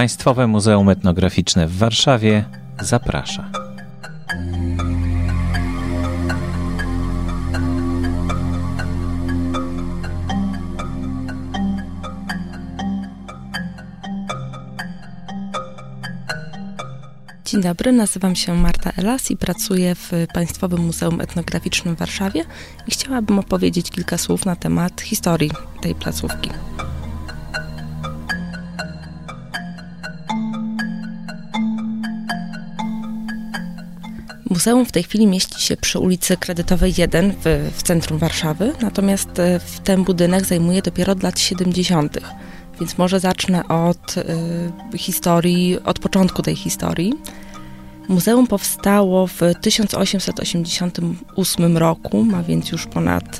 [0.00, 2.44] Państwowe Muzeum Etnograficzne w Warszawie
[2.80, 3.50] zaprasza.
[17.44, 22.44] Dzień dobry, nazywam się Marta Elas i pracuję w Państwowym Muzeum Etnograficznym w Warszawie
[22.86, 26.50] i chciałabym opowiedzieć kilka słów na temat historii tej placówki.
[34.60, 37.36] Muzeum w tej chwili mieści się przy ulicy Kredytowej 1 w,
[37.76, 42.18] w centrum Warszawy, natomiast e, w ten budynek zajmuje dopiero od lat 70.
[42.80, 44.14] Więc może zacznę od
[44.94, 47.14] y, historii, od początku tej historii.
[48.08, 53.38] Muzeum powstało w 1888 roku, ma więc już ponad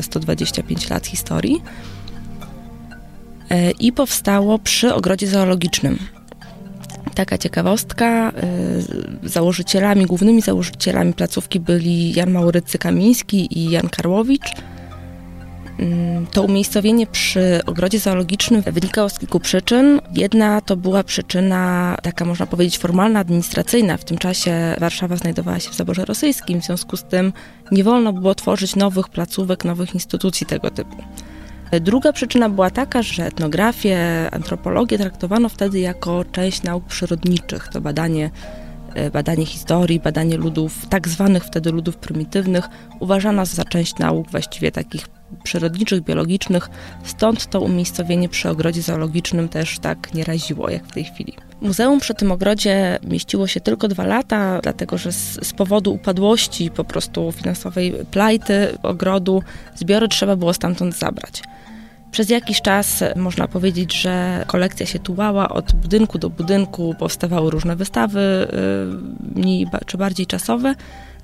[0.00, 1.62] 125 lat historii
[3.78, 5.98] i powstało przy ogrodzie zoologicznym.
[7.14, 8.32] Taka ciekawostka,
[9.22, 14.52] założycielami, głównymi założycielami placówki byli Jan Maurycy Kamiński i Jan Karłowicz–
[15.78, 20.00] Mm, to umiejscowienie przy ogrodzie zoologicznym wynikało z kilku przyczyn.
[20.14, 23.96] Jedna to była przyczyna, taka można powiedzieć formalna, administracyjna.
[23.96, 27.32] W tym czasie Warszawa znajdowała się w zaborze rosyjskim, w związku z tym
[27.70, 30.96] nie wolno było tworzyć nowych placówek, nowych instytucji tego typu.
[31.80, 37.68] Druga przyczyna była taka, że etnografię, antropologię traktowano wtedy jako część nauk przyrodniczych.
[37.68, 38.30] To badanie
[38.94, 42.68] E, badanie historii, badanie ludów, tak zwanych wtedy ludów prymitywnych,
[43.00, 45.08] uważano za część nauk właściwie takich
[45.42, 46.70] przyrodniczych, biologicznych,
[47.04, 51.34] stąd to umiejscowienie przy ogrodzie zoologicznym też tak nie raziło jak w tej chwili.
[51.62, 56.70] Muzeum przy tym ogrodzie mieściło się tylko dwa lata, dlatego że z, z, powodu upadłości
[56.70, 59.42] po prostu finansowej plajty ogrodu
[59.74, 61.42] zbiory trzeba było stamtąd zabrać.
[62.10, 67.76] Przez jakiś czas można powiedzieć, że kolekcja się tułała od budynku do budynku, powstawały różne
[67.76, 70.74] wystawy, y, mniej czy bardziej czasowe.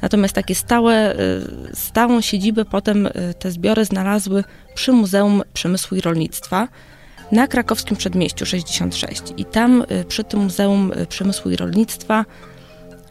[0.02, 6.00] Natomiast takie stałe, y, stałą siedzibę potem y, te zbiory znalazły przy Muzeum Przemysłu i
[6.00, 6.68] Rolnictwa
[7.32, 9.22] na krakowskim przedmieściu 66.
[9.36, 12.24] I tam przy tym Muzeum Przemysłu i Rolnictwa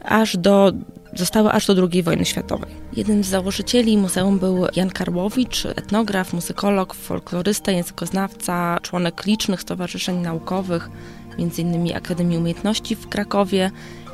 [0.04, 0.72] aż do
[1.14, 2.70] zostały aż do II wojny światowej.
[2.96, 10.90] Jednym z założycieli muzeum był Jan Karłowicz, etnograf, muzykolog, folklorysta, językoznawca, członek licznych stowarzyszeń naukowych,
[11.40, 11.96] m.in.
[11.96, 13.72] Akademii Umiejętności w Krakowie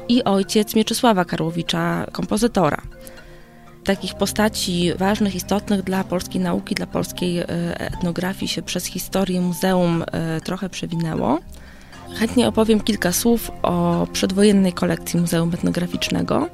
[0.09, 2.81] i ojciec Mieczysława Karłowicza, kompozytora.
[3.84, 7.46] Takich postaci ważnych, istotnych dla polskiej nauki, dla polskiej e,
[7.80, 11.40] etnografii się przez historię muzeum e, trochę przewinęło.
[12.16, 16.50] Chętnie opowiem kilka słów o przedwojennej kolekcji Muzeum Etnograficznego.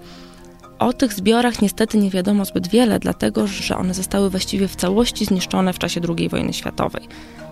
[0.80, 5.26] O tych zbiorach niestety nie wiadomo zbyt wiele, dlatego że one zostały właściwie w całości
[5.26, 7.08] zniszczone w czasie II wojny światowej.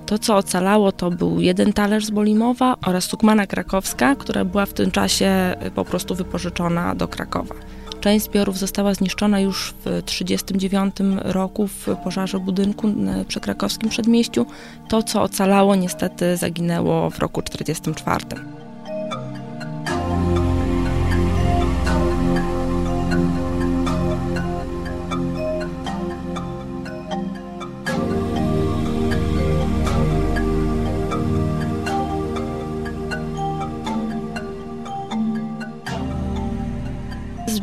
[0.05, 4.73] To, co ocalało, to był jeden talerz z Bolimowa oraz sukmana krakowska, która była w
[4.73, 7.55] tym czasie y, po prostu wypożyczona do Krakowa.
[8.01, 12.87] Część zbiorów została zniszczona już w 1939 roku w pożarze budynku
[13.27, 14.45] przy krakowskim przedmieściu.
[14.89, 18.56] To, co ocalało, niestety zaginęło w roku 1944.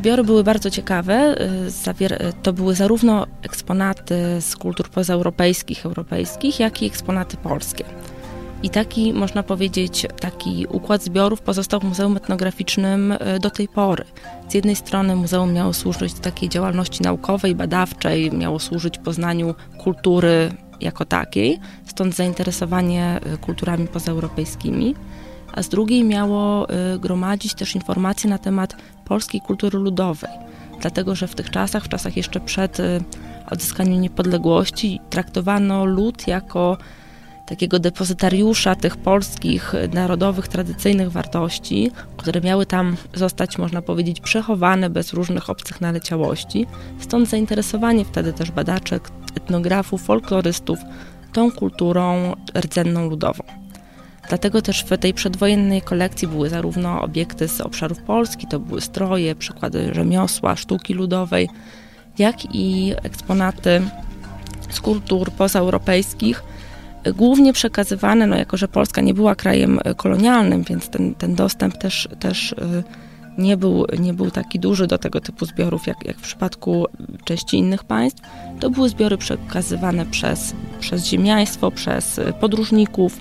[0.05, 1.35] Zbiory były bardzo ciekawe.
[1.67, 1.71] Y,
[2.01, 7.85] y, to były zarówno eksponaty z kultur pozaeuropejskich, europejskich, jak i eksponaty polskie.
[8.63, 14.05] I taki, można powiedzieć, taki układ zbiorów pozostał w Muzeum Etnograficznym y, do tej pory.
[14.49, 20.51] Z jednej strony muzeum miało służyć takiej działalności naukowej, badawczej, miało służyć poznaniu kultury
[20.81, 24.95] jako takiej, stąd zainteresowanie kulturami pozaeuropejskimi
[25.55, 30.31] a z drugiej miało y, gromadzić też informacje na temat polskiej kultury ludowej.
[30.81, 33.01] Dlatego, że w tych czasach, w czasach jeszcze przed y,
[33.51, 36.79] odzyskaniem niepodległości, traktowano lud jako
[37.47, 44.91] takiego depozytariusza tych polskich, y, narodowych, tradycyjnych wartości, które miały tam zostać, można powiedzieć, przechowane
[44.91, 46.67] bez różnych obcych naleciałości.
[47.01, 50.79] Stąd zainteresowanie wtedy też badaczek, etnografów, folklorystów
[51.33, 53.64] tą kulturą rdzenną ludową.
[54.29, 59.35] Dlatego też w tej przedwojennej kolekcji były zarówno obiekty z obszarów Polski, to były stroje,
[59.35, 61.49] przykłady rzemiosła, sztuki ludowej,
[62.19, 63.83] jak i eksponaty
[64.71, 66.43] z kultur pozaeuropejskich,
[67.13, 72.09] głównie przekazywane, no jako że Polska nie była krajem kolonialnym, więc ten, ten dostęp też,
[72.21, 72.83] też y,
[73.39, 76.87] nie był, nie był taki duży do tego typu zbiorów, jak, jak w przypadku
[77.25, 78.23] części innych państw.
[78.61, 83.21] To były zbiory przekazywane przez, przez ziemiaństwo, przez podróżników,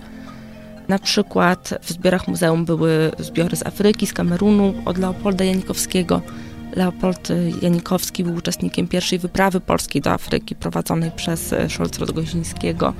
[0.87, 6.21] Na przykład w zbiorach muzeum były zbiory z Afryki, z Kamerunu od Leopolda Janikowskiego.
[6.75, 7.27] Leopold
[7.61, 12.93] Janikowski był uczestnikiem pierwszej wyprawy polskiej do Afryki prowadzonej przez Szolc-Rogozińskiego.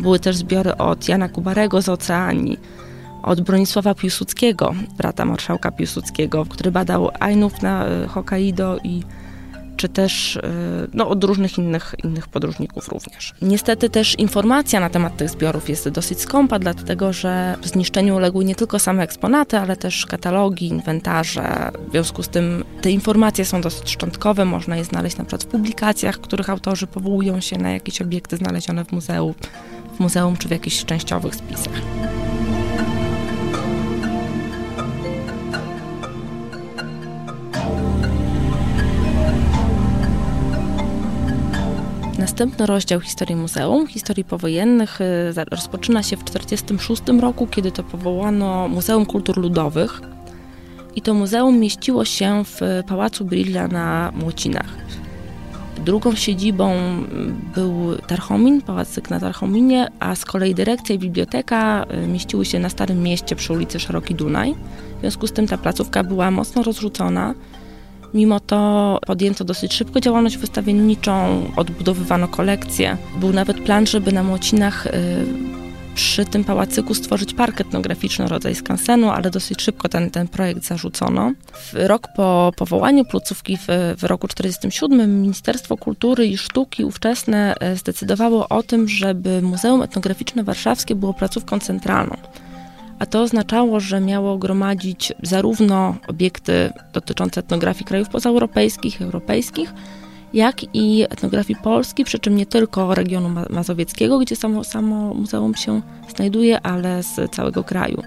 [0.00, 2.58] Były też zbiory od Jana Kubarego z Oceanii,
[3.22, 9.02] od Bronisława Piłsudskiego, brata marszałka Piłsudskiego, który badał Ainów na Hokkaido i
[9.84, 10.42] czy też e,
[10.94, 13.34] no, od różnych innych, innych podróżników również.
[13.42, 18.54] Niestety też informacja na temat tych zbiorów jest dosyć skąpa, dlatego że zniszczeniu uległy nie
[18.54, 21.70] tylko same eksponaty, ale też katalogi, inwentarze.
[21.88, 25.46] W związku z tym te informacje są dosyć szczątkowe, można je znaleźć na przykład w
[25.46, 29.34] publikacjach, których autorzy powołują się na jakieś obiekty znalezione w muzeum,
[29.96, 31.93] w muzeum czy w jakichś częściowych spisach.
[42.24, 48.68] Następny rozdział historii muzeum, historii powojennych, y, rozpoczyna się w 1946 roku, kiedy to powołano
[48.68, 50.00] Muzeum Kultur Ludowych.
[50.96, 54.68] I to muzeum mieściło się w Pałacu Brilla na Młocinach.
[55.84, 56.72] Drugą siedzibą
[57.54, 62.68] był Tarchomin, Pałacyk na Tarchominie, a z kolei dyrekcja i biblioteka y, mieściły się na
[62.68, 64.54] Starym Mieście przy ulicy Szeroki Dunaj.
[64.96, 67.34] W związku z tym ta placówka była mocno rozrzucona.
[68.14, 72.96] Mimo to podjęto dosyć szybko działalność wystawienniczą, odbudowywano kolekcje.
[73.20, 74.90] Był nawet plan, żeby na Młocinach y,
[75.94, 81.32] przy tym pałacyku stworzyć park etnograficzny, rodzaj skansenu, ale dosyć szybko ten, ten projekt zarzucono.
[81.52, 83.66] W rok po powołaniu placówki w,
[83.98, 90.44] w roku 1947 Ministerstwo Kultury i Sztuki ówczesne y, zdecydowało o tym, żeby Muzeum Etnograficzne
[90.44, 92.16] Warszawskie było placówką centralną
[92.98, 99.72] a to oznaczało, że miało gromadzić zarówno obiekty dotyczące etnografii krajów pozaeuropejskich, europejskich,
[100.34, 105.82] jak i etnografii Polski, przy czym nie tylko regionu mazowieckiego, gdzie samo, samo muzeum się
[106.16, 108.02] znajduje, ale z całego kraju.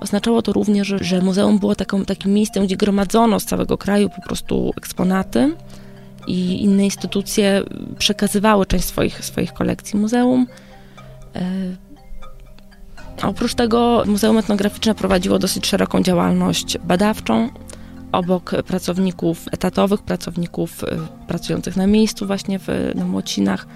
[0.00, 4.22] Oznaczało to również, że, muzeum było taką, takim miejscem, gdzie gromadzono z całego kraju po
[4.22, 5.56] prostu eksponaty
[6.26, 7.62] i inne instytucje
[7.98, 10.46] przekazywały część swoich, swoich kolekcji muzeum.
[13.22, 17.48] Oprócz tego Muzeum Etnograficzne prowadziło dosyć szeroką działalność badawczą.
[18.12, 20.86] Obok pracowników etatowych, pracowników y,
[21.26, 23.66] pracujących na miejscu właśnie w, na Młocinach,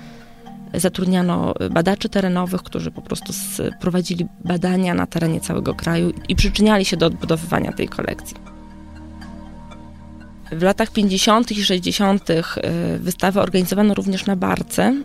[0.74, 3.32] zatrudniano badaczy terenowych, którzy po prostu
[3.80, 8.51] prowadzili badania na terenie całego kraju i przyczyniali się do odbudowywania tej kolekcji.
[10.52, 11.52] W latach 50.
[11.52, 12.30] i 60.
[12.30, 12.42] Y,
[12.98, 15.02] wystawy organizowano również na barce.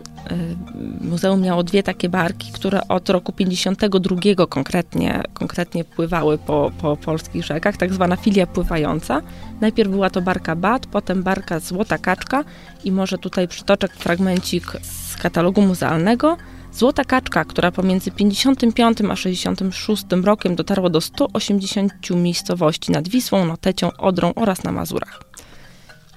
[1.02, 6.96] Y, muzeum miało dwie takie barki, które od roku 52 konkretnie, konkretnie pływały po, po
[6.96, 9.22] polskich rzekach, tak zwana filia pływająca.
[9.60, 12.44] Najpierw była to barka Bat, potem barka Złota Kaczka
[12.84, 16.36] i może tutaj przytoczę fragmencik z katalogu muzealnego.
[16.72, 23.92] Złota Kaczka, która pomiędzy 55 a 66 rokiem dotarła do 180 miejscowości nad Wisłą, Notecią,
[23.92, 25.20] Odrą oraz na Mazurach.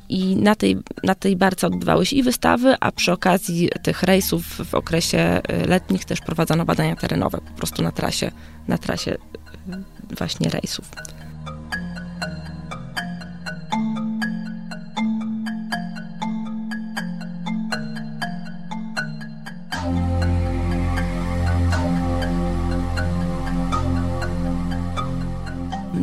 [0.09, 4.44] I na tej, na tej barce odbywały się i wystawy, a przy okazji tych rejsów
[4.45, 8.31] w okresie y, letnich też prowadzono badania terenowe po prostu na trasie,
[8.68, 10.86] na trasie y, właśnie rejsów.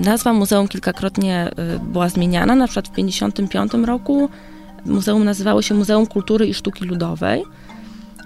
[0.04, 4.28] Nazwa muzeum kilkakrotnie y, była zmieniana, na przykład w 1955 roku
[4.86, 7.44] muzeum nazywało się Muzeum Kultury i Sztuki Ludowej.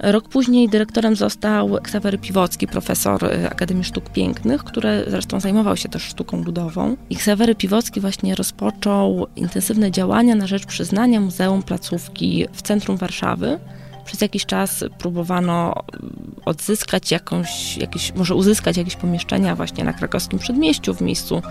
[0.01, 5.89] Rok później dyrektorem został Ksawery Piwocki, profesor y, Akademii Sztuk Pięknych, który zresztą zajmował się
[5.89, 6.97] też sztuką ludową.
[7.11, 13.59] I Ksawery Piwocki właśnie rozpoczął intensywne działania na rzecz przyznania Muzeum Placówki w centrum Warszawy.
[14.05, 20.39] Przez jakiś czas próbowano y, odzyskać jakąś, jakieś, może uzyskać jakieś pomieszczenia właśnie na krakowskim
[20.39, 21.43] przedmieściu w miejscu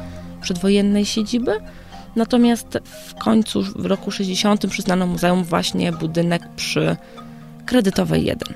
[0.41, 1.51] przedwojennej siedziby.
[2.15, 6.95] Natomiast w końcu w roku 60 przyznano muzeum właśnie budynek przy
[7.65, 8.53] Kredytowej 1.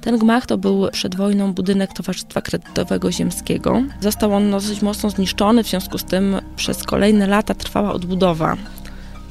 [0.00, 3.82] Ten gmach to był przed wojną budynek Towarzystwa Kredytowego Ziemskiego.
[4.00, 8.56] Został on dosyć mocno zniszczony, w związku z tym przez kolejne lata trwała odbudowa.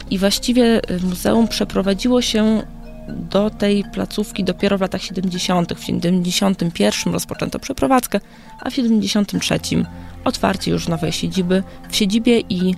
[0.09, 2.63] I właściwie muzeum przeprowadziło się
[3.07, 5.73] do tej placówki dopiero w latach 70.
[5.73, 8.19] W 71 rozpoczęto przeprowadzkę,
[8.59, 9.59] a w 73
[10.25, 12.75] otwarcie już nowej siedziby w siedzibie i,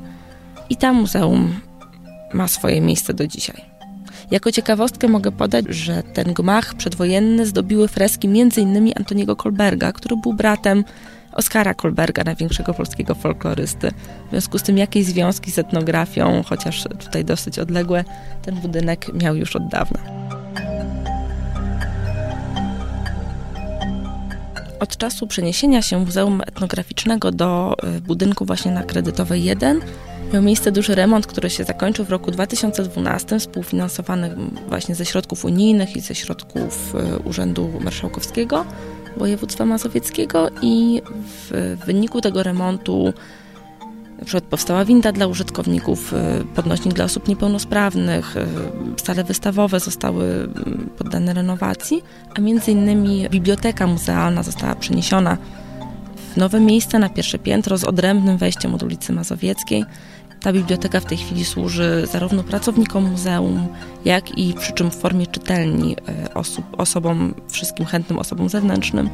[0.70, 1.60] i tam muzeum
[2.34, 3.76] ma swoje miejsce do dzisiaj.
[4.32, 8.94] Jako ciekawostkę mogę podać, że ten gmach przedwojenny zdobiły freski m.in.
[8.96, 10.84] Antoniego Kolberga, który był bratem
[11.36, 13.92] Oskara Kolberga, największego polskiego folklorysty.
[14.28, 18.04] W związku z tym jakieś związki z etnografią, chociaż tutaj dosyć odległe,
[18.42, 20.00] ten budynek miał już od dawna.
[24.80, 29.82] Od czasu przeniesienia się Muzeum Etnograficznego do y, budynku właśnie na Kredytowej 1
[30.34, 34.36] miał miejsce duży remont, który się zakończył w roku 2012, współfinansowany
[34.70, 38.66] właśnie ze środków unijnych i ze środków y, Urzędu Marszałkowskiego
[39.18, 41.02] Województwa Mazowieckiego i
[41.52, 43.14] w wyniku tego remontu
[44.20, 46.16] na przykład powstała winda dla użytkowników, y,
[46.56, 48.36] podnośnik dla osób niepełnosprawnych,
[49.04, 50.50] sale wystawowe zostały
[50.98, 52.04] poddane renowacji,
[52.36, 55.38] a między innymi biblioteka muzealna została przeniesiona
[56.34, 59.86] w nowe miejsce na pierwsze piętro z odrębnym wejściem od ulicy Mazowieckiej.
[60.46, 63.68] Ta biblioteka w tej chwili służy zarówno pracownikom muzeum,
[64.06, 69.10] jak i przy czym w formie czytelni e, osób, osobom, wszystkim chętnym osobom zewnętrznym.